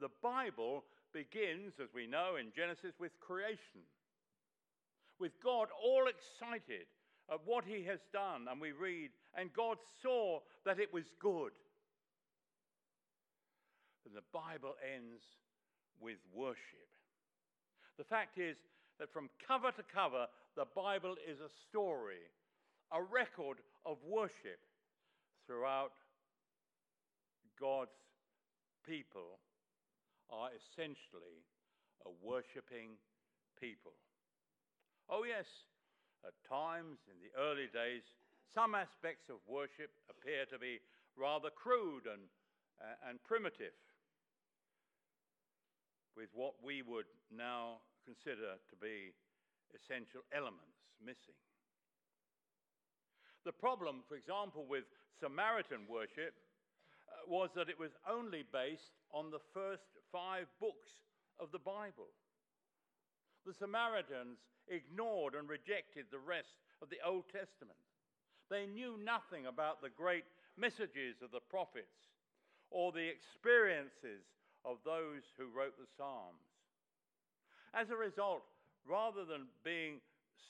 The 0.00 0.10
Bible 0.22 0.84
begins, 1.12 1.74
as 1.82 1.92
we 1.94 2.06
know 2.06 2.36
in 2.36 2.52
Genesis, 2.54 2.94
with 2.98 3.18
creation, 3.20 3.84
with 5.18 5.32
God 5.42 5.68
all 5.82 6.06
excited 6.08 6.86
at 7.30 7.40
what 7.44 7.64
he 7.64 7.84
has 7.84 8.00
done. 8.12 8.46
And 8.50 8.60
we 8.60 8.72
read, 8.72 9.10
and 9.34 9.52
God 9.52 9.78
saw 10.02 10.40
that 10.64 10.78
it 10.78 10.92
was 10.92 11.04
good. 11.20 11.52
And 14.04 14.14
the 14.14 14.26
Bible 14.32 14.74
ends 14.94 15.22
with 16.00 16.18
worship. 16.34 16.88
The 17.98 18.04
fact 18.04 18.38
is 18.38 18.56
that 18.98 19.12
from 19.12 19.28
cover 19.46 19.70
to 19.70 19.82
cover, 19.94 20.26
the 20.56 20.66
Bible 20.74 21.14
is 21.28 21.38
a 21.40 21.52
story, 21.68 22.24
a 22.92 23.02
record 23.02 23.58
of 23.86 23.98
worship 24.06 24.58
throughout 25.46 25.92
God's 27.60 27.90
people 28.86 29.38
are 30.30 30.48
essentially 30.56 31.44
a 32.06 32.10
worshipping 32.24 32.96
people. 33.60 33.92
Oh, 35.08 35.24
yes, 35.28 35.46
at 36.26 36.36
times 36.48 36.98
in 37.08 37.16
the 37.22 37.32
early 37.38 37.68
days, 37.72 38.04
some 38.52 38.74
aspects 38.74 39.30
of 39.30 39.38
worship 39.46 39.90
appear 40.10 40.44
to 40.50 40.58
be 40.58 40.80
rather 41.16 41.50
crude 41.50 42.06
and, 42.06 42.26
uh, 42.80 43.08
and 43.08 43.22
primitive, 43.22 43.76
with 46.16 46.28
what 46.34 46.54
we 46.62 46.82
would 46.82 47.08
now 47.30 47.78
consider 48.04 48.58
to 48.68 48.76
be 48.76 49.14
essential 49.74 50.20
elements 50.34 50.82
missing. 50.98 51.38
The 53.44 53.52
problem, 53.56 54.02
for 54.08 54.16
example, 54.16 54.66
with 54.68 54.84
Samaritan 55.16 55.88
worship 55.88 56.34
uh, 57.08 57.24
was 57.28 57.48
that 57.56 57.70
it 57.70 57.78
was 57.78 57.94
only 58.08 58.44
based 58.52 58.98
on 59.14 59.30
the 59.30 59.40
first 59.54 59.96
five 60.12 60.46
books 60.60 60.90
of 61.38 61.48
the 61.52 61.62
Bible. 61.62 62.12
The 63.46 63.54
Samaritans 63.54 64.38
ignored 64.68 65.34
and 65.34 65.48
rejected 65.48 66.06
the 66.10 66.18
rest 66.18 66.60
of 66.82 66.90
the 66.90 67.00
Old 67.04 67.24
Testament. 67.32 67.78
They 68.50 68.66
knew 68.66 68.98
nothing 69.02 69.46
about 69.46 69.80
the 69.80 69.90
great 69.90 70.24
messages 70.56 71.22
of 71.22 71.30
the 71.30 71.40
prophets 71.40 72.10
or 72.70 72.92
the 72.92 73.08
experiences 73.08 74.22
of 74.64 74.78
those 74.84 75.22
who 75.38 75.48
wrote 75.48 75.78
the 75.78 75.88
Psalms. 75.96 76.44
As 77.72 77.90
a 77.90 77.96
result, 77.96 78.42
rather 78.86 79.24
than 79.24 79.46
being 79.64 80.00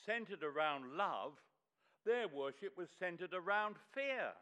centered 0.05 0.43
around 0.43 0.97
love, 0.97 1.33
their 2.05 2.27
worship 2.27 2.77
was 2.77 2.89
centered 2.99 3.33
around 3.33 3.75
fear. 3.93 4.33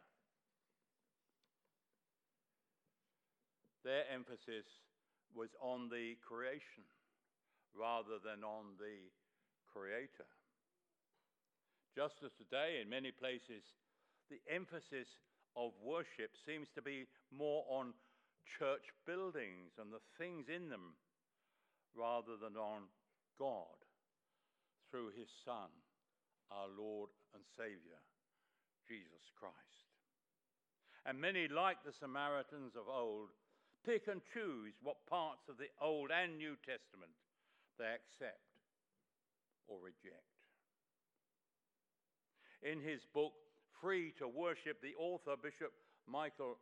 Their 3.84 4.04
emphasis 4.14 4.66
was 5.36 5.50
on 5.62 5.90
the 5.90 6.16
creation 6.26 6.84
rather 7.76 8.18
than 8.24 8.44
on 8.44 8.78
the 8.80 9.10
creator. 9.72 10.28
Just 11.96 12.22
as 12.24 12.32
today, 12.38 12.82
in 12.82 12.90
many 12.90 13.12
places, 13.12 13.66
the 14.30 14.42
emphasis 14.50 15.10
of 15.58 15.74
worship 15.82 16.32
seems 16.46 16.70
to 16.76 16.82
be 16.82 17.10
more 17.34 17.66
on 17.70 17.94
church 18.58 18.94
buildings 19.06 19.74
and 19.78 19.92
the 19.92 20.02
things 20.18 20.46
in 20.48 20.70
them 20.70 20.96
rather 21.98 22.38
than 22.38 22.56
on 22.56 22.90
God 23.38 23.78
through 24.90 25.14
his 25.18 25.30
Son, 25.46 25.70
our 26.52 26.70
Lord 26.70 27.10
and 27.34 27.44
Savior, 27.58 28.02
Jesus 28.88 29.30
Christ. 29.38 29.90
And 31.06 31.20
many, 31.20 31.48
like 31.48 31.82
the 31.86 31.96
Samaritans 31.96 32.74
of 32.78 32.90
old, 32.90 33.30
pick 33.86 34.08
and 34.08 34.22
choose 34.34 34.74
what 34.84 35.06
parts 35.10 35.48
of 35.50 35.58
the 35.58 35.72
Old 35.82 36.12
and 36.12 36.38
New 36.38 36.58
Testament 36.66 37.14
they 37.80 37.96
accept 37.96 38.44
or 39.68 39.78
reject. 39.80 40.28
In 42.62 42.82
his 42.84 43.02
book, 43.14 43.34
Free 43.82 44.12
to 44.20 44.28
Worship, 44.28 44.82
the 44.84 44.96
author, 45.00 45.40
Bishop 45.42 45.72
Michael 46.06 46.60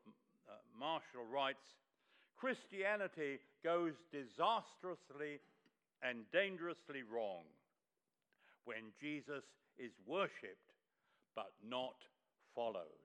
uh, 0.48 0.62
Marshall, 0.80 1.26
writes 1.26 1.74
Christianity 2.38 3.42
goes 3.64 3.94
disastrously 4.14 5.42
and 6.04 6.30
dangerously 6.32 7.02
wrong 7.02 7.42
when 8.66 8.94
Jesus 9.02 9.44
is 9.80 9.92
worshipped 10.06 10.70
but 11.36 11.50
not 11.68 11.98
followed. 12.54 13.02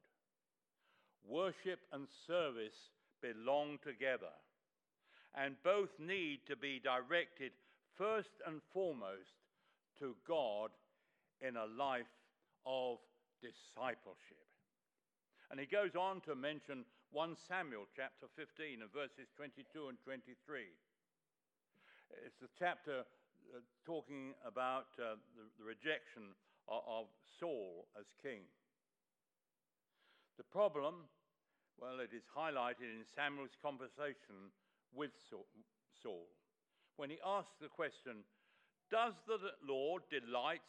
Worship 1.26 1.80
and 1.92 2.06
service 2.26 2.76
belong 3.22 3.78
together, 3.84 4.34
and 5.34 5.54
both 5.62 5.90
need 5.98 6.40
to 6.48 6.56
be 6.56 6.80
directed 6.82 7.52
first 7.96 8.40
and 8.46 8.60
foremost 8.72 9.36
to 9.98 10.14
God 10.26 10.70
in 11.40 11.56
a 11.56 11.66
life 11.66 12.10
of 12.66 12.98
discipleship. 13.42 14.46
And 15.50 15.60
he 15.60 15.66
goes 15.66 15.94
on 15.98 16.22
to 16.24 16.34
mention 16.34 16.84
1 17.12 17.36
Samuel 17.36 17.84
chapter 17.92 18.26
15 18.36 18.80
and 18.80 18.92
verses 18.92 19.28
22 19.36 19.92
and 19.92 19.98
23. 20.00 20.32
It's 22.24 22.40
the 22.40 22.48
chapter 22.58 23.04
uh, 23.52 23.60
talking 23.84 24.32
about 24.46 24.88
uh, 24.96 25.20
the, 25.36 25.64
rejection 25.64 26.32
of 26.68 27.10
Saul 27.38 27.84
as 27.98 28.06
king. 28.22 28.48
The 30.38 30.48
problem, 30.48 31.10
well, 31.76 32.00
it 32.00 32.16
is 32.16 32.24
highlighted 32.32 32.88
in 32.88 33.04
Samuel's 33.04 33.58
conversation 33.60 34.54
with 34.94 35.12
Saul 35.28 36.28
when 36.96 37.10
he 37.10 37.18
asks 37.24 37.56
the 37.60 37.68
question 37.68 38.24
Does 38.90 39.14
the 39.26 39.38
Lord 39.66 40.02
delight 40.10 40.60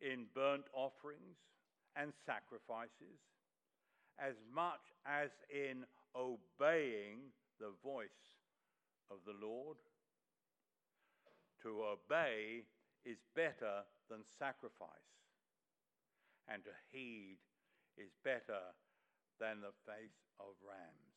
in 0.00 0.26
burnt 0.34 0.64
offerings 0.72 1.38
and 1.96 2.12
sacrifices 2.24 3.20
as 4.18 4.34
much 4.54 4.92
as 5.06 5.30
in 5.50 5.84
obeying 6.14 7.32
the 7.58 7.72
voice 7.82 8.38
of 9.10 9.18
the 9.26 9.34
Lord? 9.44 9.76
To 11.62 11.84
obey 11.92 12.64
is 13.04 13.18
better 13.36 13.84
than 14.08 14.20
sacrifice, 14.38 15.12
and 16.48 16.64
to 16.64 16.70
heed 16.90 17.38
is 17.96 18.10
better 18.24 18.72
than 19.38 19.60
the 19.60 19.76
face 19.84 20.24
of 20.38 20.56
rams. 20.64 21.09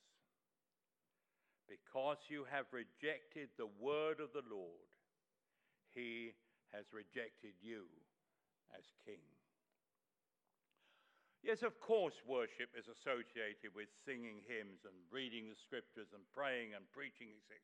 Because 1.73 2.21
you 2.29 2.45
have 2.53 2.69
rejected 2.69 3.49
the 3.57 3.69
word 3.81 4.21
of 4.21 4.29
the 4.29 4.45
Lord, 4.45 4.93
he 5.89 6.37
has 6.69 6.85
rejected 6.93 7.57
you 7.65 7.89
as 8.77 8.85
king. 9.01 9.25
Yes, 11.41 11.65
of 11.65 11.81
course, 11.81 12.21
worship 12.29 12.69
is 12.77 12.85
associated 12.85 13.73
with 13.73 13.89
singing 14.05 14.45
hymns 14.45 14.85
and 14.85 14.93
reading 15.09 15.49
the 15.49 15.57
scriptures 15.57 16.13
and 16.13 16.21
praying 16.29 16.77
and 16.77 16.85
preaching, 16.93 17.33
etc. 17.41 17.57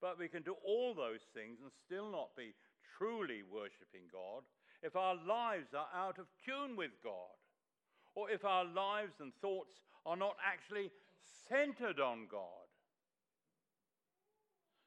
But 0.00 0.16
we 0.16 0.32
can 0.32 0.42
do 0.42 0.56
all 0.64 0.96
those 0.96 1.28
things 1.36 1.60
and 1.60 1.70
still 1.84 2.08
not 2.08 2.32
be 2.32 2.56
truly 2.96 3.44
worshipping 3.44 4.08
God 4.08 4.42
if 4.80 4.96
our 4.96 5.20
lives 5.20 5.76
are 5.76 5.92
out 5.92 6.16
of 6.18 6.32
tune 6.40 6.80
with 6.80 6.96
God, 7.04 7.36
or 8.16 8.32
if 8.32 8.44
our 8.44 8.64
lives 8.64 9.20
and 9.20 9.36
thoughts 9.44 9.84
are 10.04 10.16
not 10.16 10.36
actually 10.40 10.90
centered 11.46 12.00
on 12.00 12.26
God. 12.26 12.61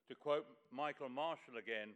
To 0.10 0.15
quote 0.15 0.46
Michael 0.72 1.10
Marshall 1.10 1.58
again, 1.58 1.94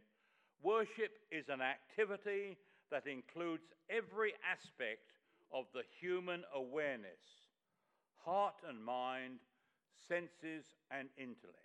worship 0.62 1.12
is 1.30 1.48
an 1.48 1.60
activity 1.60 2.56
that 2.90 3.06
includes 3.06 3.62
every 3.88 4.32
aspect 4.42 5.14
of 5.52 5.66
the 5.74 5.82
human 6.00 6.42
awareness 6.54 7.40
heart 8.24 8.56
and 8.68 8.84
mind, 8.84 9.38
senses 10.08 10.64
and 10.90 11.08
intellect. 11.16 11.56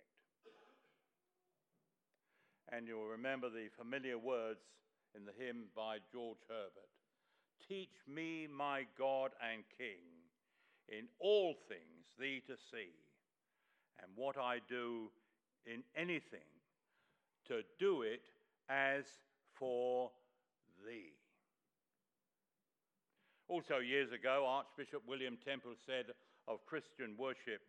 And 2.72 2.86
you'll 2.88 3.06
remember 3.06 3.48
the 3.48 3.68
familiar 3.78 4.18
words 4.18 4.64
in 5.14 5.24
the 5.24 5.32
hymn 5.38 5.66
by 5.74 5.98
George 6.12 6.42
Herbert 6.48 6.90
Teach 7.68 7.96
me, 8.06 8.46
my 8.46 8.86
God 8.98 9.30
and 9.40 9.64
King, 9.78 10.02
in 10.88 11.08
all 11.18 11.54
things 11.68 12.06
thee 12.18 12.42
to 12.46 12.54
see, 12.70 12.92
and 14.02 14.10
what 14.14 14.36
I 14.36 14.58
do 14.68 15.10
in 15.66 15.82
anything, 15.96 16.48
to 17.48 17.62
do 17.78 18.02
it 18.02 18.22
as 18.68 19.04
for 19.58 20.10
thee. 20.86 21.12
Also, 23.48 23.78
years 23.78 24.12
ago, 24.12 24.44
Archbishop 24.46 25.02
William 25.06 25.38
Temple 25.44 25.74
said 25.86 26.06
of 26.48 26.64
Christian 26.66 27.14
worship 27.18 27.60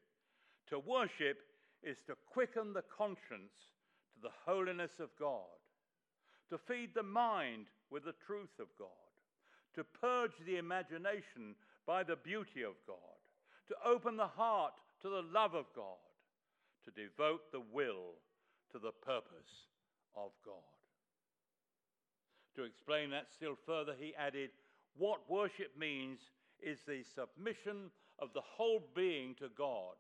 to 0.70 0.80
worship 0.80 1.38
is 1.84 1.98
to 2.08 2.16
quicken 2.32 2.74
the 2.74 2.84
conscience 2.96 3.54
to 4.14 4.22
the 4.22 4.34
holiness 4.46 5.00
of 5.00 5.10
God, 5.20 5.62
to 6.50 6.58
feed 6.58 6.90
the 6.94 7.04
mind 7.04 7.68
with 7.90 8.04
the 8.04 8.16
truth 8.26 8.60
of 8.60 8.68
God, 8.78 8.88
to 9.76 9.84
purge 9.84 10.34
the 10.46 10.58
imagination 10.58 11.56
by 11.86 12.04
the 12.04 12.16
beauty 12.16 12.64
of 12.64 12.74
God, 12.86 12.98
to 13.70 13.76
open 13.86 14.18
the 14.18 14.28
heart 14.28 14.74
to 15.02 15.10
the 15.10 15.24
love 15.34 15.54
of 15.54 15.66
God, 15.76 16.07
to 16.88 17.02
devote 17.02 17.52
the 17.52 17.62
will 17.74 18.16
to 18.72 18.80
the 18.80 18.92
purpose 18.92 19.68
of 20.16 20.32
God. 20.46 20.56
To 22.56 22.64
explain 22.64 23.10
that 23.12 23.28
still 23.34 23.56
further, 23.66 23.94
he 24.00 24.16
added, 24.16 24.52
What 24.98 25.30
worship 25.30 25.72
means 25.78 26.20
is 26.62 26.80
the 26.88 27.04
submission 27.04 27.92
of 28.20 28.30
the 28.34 28.42
whole 28.42 28.82
being 28.96 29.36
to 29.36 29.50
God, 29.56 29.96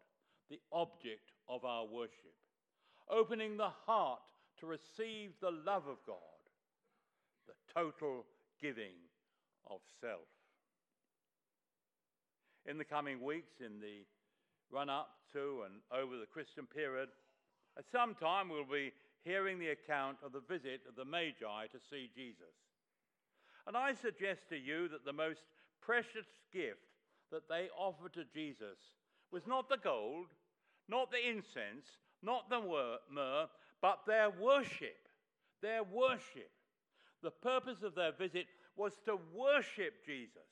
the 0.50 0.60
object 0.72 1.34
of 1.48 1.66
our 1.66 1.86
worship, 1.86 2.34
opening 3.10 3.58
the 3.58 3.72
heart 3.86 4.20
to 4.60 4.66
receive 4.66 5.32
the 5.40 5.52
love 5.52 5.84
of 5.88 5.98
God, 6.08 6.18
the 7.48 7.54
total 7.74 8.26
giving 8.62 8.96
of 9.70 9.82
self. 10.02 10.28
In 12.66 12.78
the 12.78 12.86
coming 12.86 13.22
weeks, 13.24 13.62
in 13.64 13.80
the 13.80 14.06
run 14.72 14.90
up 14.90 15.10
to 15.34 15.64
and 15.66 15.82
over 15.92 16.18
the 16.18 16.26
Christian 16.26 16.66
period, 16.66 17.10
at 17.78 17.86
some 17.92 18.16
time 18.16 18.50
we'll 18.50 18.66
be 18.66 18.92
hearing 19.24 19.60
the 19.60 19.70
account 19.70 20.18
of 20.26 20.32
the 20.32 20.42
visit 20.48 20.82
of 20.88 20.96
the 20.96 21.06
Magi 21.06 21.68
to 21.72 21.80
see 21.90 22.10
Jesus. 22.16 22.56
And 23.68 23.76
I 23.76 23.94
suggest 23.94 24.48
to 24.50 24.58
you 24.58 24.88
that 24.90 25.06
the 25.06 25.14
most 25.14 25.42
precious 25.82 26.28
gift 26.54 26.80
that 27.32 27.50
they 27.50 27.68
offered 27.78 28.14
to 28.14 28.24
Jesus 28.34 28.80
was 29.32 29.46
not 29.46 29.68
the 29.68 29.78
gold, 29.84 30.28
not 30.88 31.12
the 31.12 31.30
incense, 31.30 31.86
not 32.24 32.50
the 32.50 32.62
myrrh, 33.12 33.48
but 33.82 34.00
their 34.08 34.30
worship. 34.30 34.98
Their 35.62 35.84
worship. 35.84 36.52
The 37.22 37.32
purpose 37.32 37.84
of 37.84 37.96
their 37.96 38.14
visit 38.14 38.46
was 38.76 38.94
to 39.06 39.20
worship 39.34 40.06
Jesus. 40.06 40.48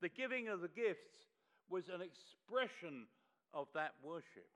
The 0.00 0.08
giving 0.08 0.48
of 0.48 0.60
the 0.60 0.68
gifts 0.68 1.26
was 1.68 1.88
an 1.88 2.00
expression 2.02 3.06
of 3.54 3.68
that 3.74 3.94
worship. 4.02 4.48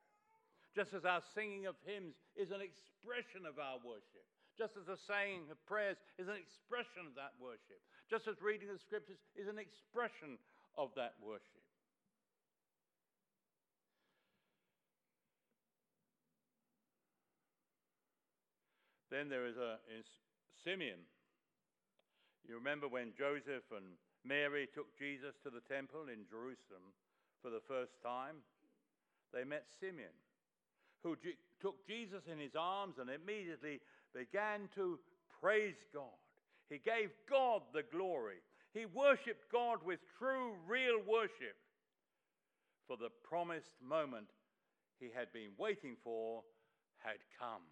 Just 0.74 0.94
as 0.94 1.04
our 1.04 1.22
singing 1.34 1.66
of 1.66 1.74
hymns 1.82 2.14
is 2.38 2.50
an 2.50 2.62
expression 2.62 3.42
of 3.46 3.58
our 3.58 3.82
worship. 3.82 4.22
Just 4.56 4.76
as 4.78 4.86
the 4.86 4.98
saying 5.08 5.50
of 5.50 5.58
prayers 5.66 5.96
is 6.18 6.28
an 6.28 6.38
expression 6.38 7.08
of 7.08 7.14
that 7.18 7.34
worship. 7.40 7.80
Just 8.06 8.28
as 8.28 8.38
reading 8.42 8.68
the 8.70 8.78
scriptures 8.78 9.18
is 9.34 9.48
an 9.48 9.58
expression 9.58 10.38
of 10.78 10.90
that 10.94 11.14
worship. 11.18 11.64
Then 19.10 19.28
there 19.28 19.46
is 19.46 19.58
a 19.58 19.82
is 19.90 20.06
Simeon. 20.62 21.02
You 22.46 22.54
remember 22.54 22.86
when 22.86 23.10
Joseph 23.18 23.66
and 23.74 23.98
Mary 24.24 24.68
took 24.70 24.94
Jesus 24.98 25.34
to 25.42 25.50
the 25.50 25.64
temple 25.66 26.06
in 26.12 26.28
Jerusalem 26.30 26.94
for 27.42 27.50
the 27.50 27.64
first 27.66 27.98
time? 28.02 28.38
They 29.32 29.44
met 29.44 29.64
Simeon, 29.80 30.14
who 31.02 31.16
took 31.60 31.86
Jesus 31.86 32.22
in 32.30 32.38
his 32.38 32.56
arms 32.58 32.96
and 32.98 33.08
immediately 33.10 33.80
began 34.14 34.68
to 34.74 34.98
praise 35.40 35.78
God. 35.94 36.18
He 36.68 36.78
gave 36.78 37.10
God 37.28 37.62
the 37.72 37.82
glory. 37.82 38.42
He 38.72 38.86
worshiped 38.86 39.50
God 39.50 39.78
with 39.84 40.00
true, 40.18 40.54
real 40.66 41.00
worship. 41.06 41.56
For 42.86 42.96
the 42.96 43.10
promised 43.22 43.80
moment 43.82 44.28
he 44.98 45.10
had 45.14 45.32
been 45.32 45.50
waiting 45.58 45.96
for 46.02 46.42
had 46.98 47.18
come. 47.38 47.62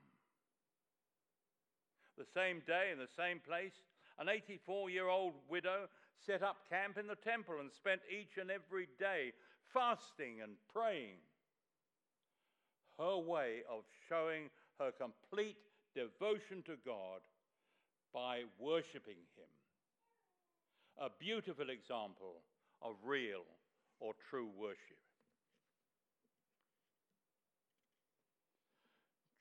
The 2.17 2.27
same 2.35 2.63
day, 2.67 2.91
in 2.93 2.99
the 2.99 3.11
same 3.17 3.39
place, 3.39 3.75
an 4.19 4.29
84 4.29 4.91
year 4.91 5.09
old 5.09 5.35
widow 5.49 5.87
set 6.27 6.43
up 6.43 6.69
camp 6.69 6.99
in 6.99 7.07
the 7.07 7.15
temple 7.15 7.57
and 7.61 7.71
spent 7.71 8.01
each 8.11 8.39
and 8.41 8.51
every 8.51 8.89
day 8.99 9.33
fasting 9.73 10.41
and 10.43 10.53
praying. 10.73 11.19
Her 12.99 13.19
way 13.19 13.63
of 13.71 13.85
showing 14.09 14.51
her 14.79 14.91
complete 14.91 15.57
devotion 15.95 16.63
to 16.67 16.75
God 16.85 17.21
by 18.13 18.43
worshipping 18.59 19.23
Him. 19.37 19.49
A 21.01 21.09
beautiful 21.21 21.71
example 21.71 22.43
of 22.83 22.95
real 23.05 23.45
or 24.01 24.15
true 24.31 24.51
worship. 24.57 24.99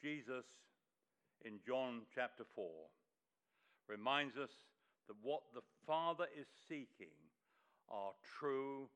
Jesus 0.02 0.46
in 1.44 1.60
John 1.66 2.02
chapter 2.14 2.44
4 2.56 2.66
reminds 3.88 4.38
us 4.38 4.52
that 5.08 5.16
what 5.24 5.42
the 5.54 5.62
Father 5.86 6.26
is 6.38 6.46
seeking 6.68 7.16
are 7.90 8.12
true, 8.40 8.90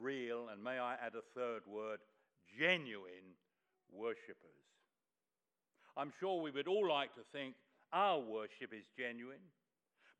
real, 0.00 0.48
and 0.48 0.62
may 0.62 0.78
I 0.78 0.94
add 0.94 1.12
a 1.14 1.38
third 1.38 1.62
word, 1.66 1.98
genuine 2.58 3.36
worshippers. 3.92 4.62
I'm 5.96 6.12
sure 6.18 6.40
we 6.40 6.50
would 6.50 6.68
all 6.68 6.88
like 6.88 7.14
to 7.14 7.22
think 7.32 7.54
our 7.92 8.18
worship 8.18 8.72
is 8.72 8.86
genuine, 8.96 9.44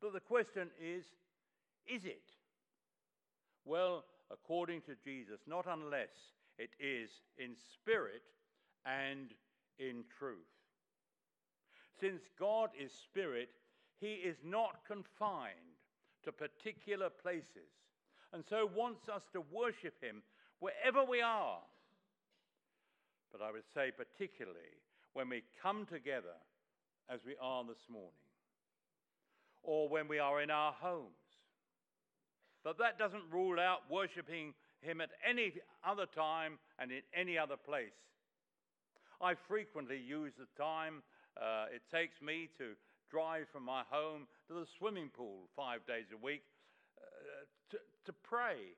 but 0.01 0.13
the 0.13 0.19
question 0.19 0.69
is 0.79 1.05
is 1.87 2.05
it? 2.05 2.23
Well, 3.65 4.05
according 4.31 4.81
to 4.81 4.95
Jesus, 5.03 5.41
not 5.47 5.65
unless 5.67 6.13
it 6.57 6.69
is 6.79 7.09
in 7.37 7.55
spirit 7.73 8.23
and 8.85 9.31
in 9.79 10.03
truth. 10.17 10.37
Since 11.99 12.21
God 12.39 12.69
is 12.79 12.91
spirit, 12.91 13.49
he 13.99 14.13
is 14.13 14.37
not 14.43 14.85
confined 14.87 15.53
to 16.23 16.31
particular 16.31 17.09
places, 17.09 17.71
and 18.31 18.43
so 18.49 18.69
wants 18.75 19.09
us 19.09 19.23
to 19.33 19.43
worship 19.51 19.93
him 20.01 20.21
wherever 20.59 21.03
we 21.03 21.21
are. 21.21 21.59
But 23.33 23.41
I 23.41 23.51
would 23.51 23.67
say, 23.73 23.91
particularly 23.91 24.77
when 25.13 25.27
we 25.27 25.43
come 25.61 25.85
together 25.85 26.37
as 27.09 27.19
we 27.25 27.35
are 27.41 27.63
this 27.65 27.89
morning, 27.89 28.11
or 29.63 29.89
when 29.89 30.07
we 30.07 30.19
are 30.19 30.41
in 30.41 30.51
our 30.51 30.71
homes. 30.71 31.09
But 32.63 32.77
that 32.77 32.97
doesn't 32.97 33.23
rule 33.31 33.59
out 33.59 33.89
worshipping 33.89 34.53
him 34.81 35.01
at 35.01 35.09
any 35.27 35.53
other 35.83 36.05
time 36.05 36.59
and 36.79 36.91
in 36.91 37.01
any 37.13 37.37
other 37.37 37.57
place. 37.57 37.97
I 39.19 39.33
frequently 39.47 39.97
use 39.97 40.33
the 40.37 40.47
time 40.61 41.01
uh, 41.37 41.65
it 41.73 41.81
takes 41.89 42.21
me 42.21 42.49
to 42.57 42.75
drive 43.09 43.47
from 43.51 43.63
my 43.63 43.83
home 43.89 44.27
to 44.47 44.53
the 44.53 44.65
swimming 44.77 45.09
pool 45.09 45.49
five 45.55 45.85
days 45.87 46.05
a 46.13 46.17
week 46.17 46.43
uh, 46.99 47.45
to, 47.71 47.77
to 48.05 48.13
pray, 48.23 48.75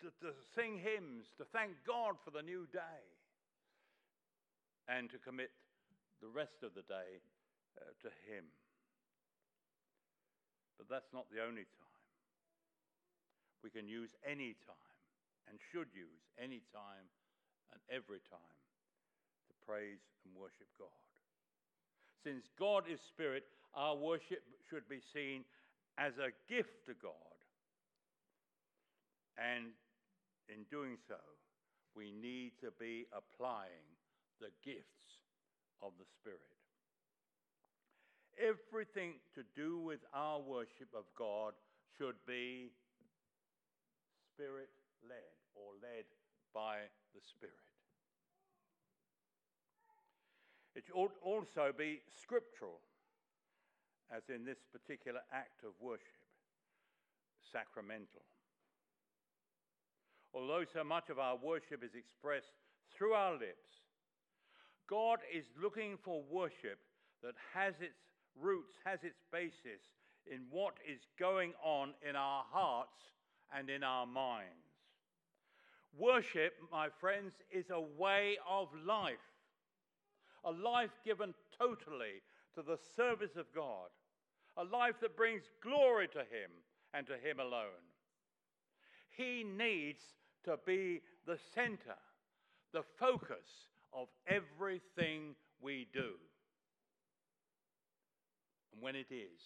to, 0.00 0.06
to 0.24 0.32
sing 0.54 0.78
hymns, 0.78 1.26
to 1.38 1.44
thank 1.52 1.72
God 1.86 2.14
for 2.24 2.30
the 2.30 2.42
new 2.42 2.66
day, 2.72 3.00
and 4.88 5.10
to 5.10 5.18
commit 5.18 5.50
the 6.20 6.28
rest 6.28 6.62
of 6.62 6.74
the 6.74 6.84
day 6.84 7.20
uh, 7.80 7.92
to 8.02 8.08
Him. 8.28 8.44
But 10.78 10.88
that's 10.88 11.12
not 11.12 11.28
the 11.28 11.44
only 11.44 11.68
time. 11.68 12.06
We 13.62 13.68
can 13.68 13.88
use 13.88 14.16
any 14.24 14.56
time 14.64 14.96
and 15.48 15.60
should 15.72 15.92
use 15.92 16.24
any 16.40 16.64
time 16.72 17.04
and 17.72 17.80
every 17.92 18.24
time 18.30 18.56
to 19.48 19.52
praise 19.66 20.00
and 20.24 20.32
worship 20.32 20.68
God. 20.78 21.04
Since 22.24 22.48
God 22.58 22.84
is 22.90 23.00
spirit, 23.00 23.44
our 23.74 23.96
worship 23.96 24.44
should 24.68 24.88
be 24.88 25.00
seen 25.12 25.44
as 25.98 26.16
a 26.16 26.32
gift 26.48 26.86
to 26.86 26.94
God. 26.96 27.36
And 29.36 29.72
in 30.48 30.64
doing 30.70 30.96
so, 31.08 31.20
we 31.96 32.10
need 32.10 32.52
to 32.60 32.72
be 32.78 33.06
applying 33.12 33.84
the 34.40 34.50
gifts 34.64 35.20
of 35.82 35.92
the 35.98 36.04
Spirit. 36.04 36.40
Everything 38.40 39.20
to 39.34 39.42
do 39.54 39.78
with 39.78 40.00
our 40.14 40.40
worship 40.40 40.88
of 40.96 41.04
God 41.16 41.52
should 41.98 42.16
be 42.26 42.72
Spirit 44.32 44.70
led 45.04 45.36
or 45.54 45.76
led 45.82 46.04
by 46.54 46.88
the 47.14 47.20
Spirit. 47.20 47.54
It 50.74 50.84
ought 50.94 51.12
also 51.22 51.72
be 51.76 52.00
scriptural, 52.22 52.80
as 54.14 54.22
in 54.28 54.44
this 54.44 54.64
particular 54.72 55.20
act 55.32 55.64
of 55.64 55.72
worship, 55.80 56.24
sacramental. 57.52 58.22
Although 60.32 60.64
so 60.72 60.84
much 60.84 61.10
of 61.10 61.18
our 61.18 61.36
worship 61.36 61.82
is 61.82 61.94
expressed 61.94 62.54
through 62.96 63.12
our 63.12 63.32
lips, 63.32 63.82
God 64.90 65.20
is 65.32 65.44
looking 65.62 65.96
for 66.04 66.22
worship 66.28 66.80
that 67.22 67.34
has 67.54 67.74
its 67.80 68.00
roots, 68.38 68.74
has 68.84 68.98
its 69.04 69.20
basis 69.32 69.80
in 70.26 70.40
what 70.50 70.74
is 70.84 71.00
going 71.18 71.52
on 71.64 71.94
in 72.08 72.16
our 72.16 72.44
hearts 72.50 72.98
and 73.56 73.70
in 73.70 73.84
our 73.84 74.04
minds. 74.04 74.50
Worship, 75.96 76.54
my 76.72 76.88
friends, 77.00 77.34
is 77.52 77.66
a 77.70 77.80
way 77.80 78.36
of 78.48 78.68
life, 78.84 79.14
a 80.44 80.50
life 80.50 80.90
given 81.04 81.34
totally 81.56 82.22
to 82.54 82.62
the 82.62 82.78
service 82.96 83.36
of 83.36 83.46
God, 83.54 83.88
a 84.56 84.64
life 84.64 84.96
that 85.00 85.16
brings 85.16 85.42
glory 85.62 86.08
to 86.08 86.18
Him 86.18 86.50
and 86.94 87.06
to 87.06 87.14
Him 87.14 87.38
alone. 87.38 87.84
He 89.16 89.44
needs 89.44 90.02
to 90.44 90.58
be 90.66 91.00
the 91.26 91.38
center, 91.54 91.98
the 92.72 92.82
focus 92.98 93.69
of 93.92 94.08
everything 94.26 95.34
we 95.60 95.86
do. 95.92 96.14
And 98.72 98.82
when 98.82 98.96
it 98.96 99.10
is, 99.10 99.40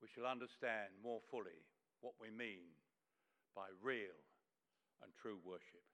we 0.00 0.08
shall 0.14 0.26
understand 0.26 0.92
more 1.02 1.20
fully 1.30 1.64
what 2.00 2.14
we 2.20 2.30
mean 2.30 2.74
by 3.54 3.68
real 3.82 4.18
and 5.02 5.12
true 5.20 5.38
worship. 5.44 5.84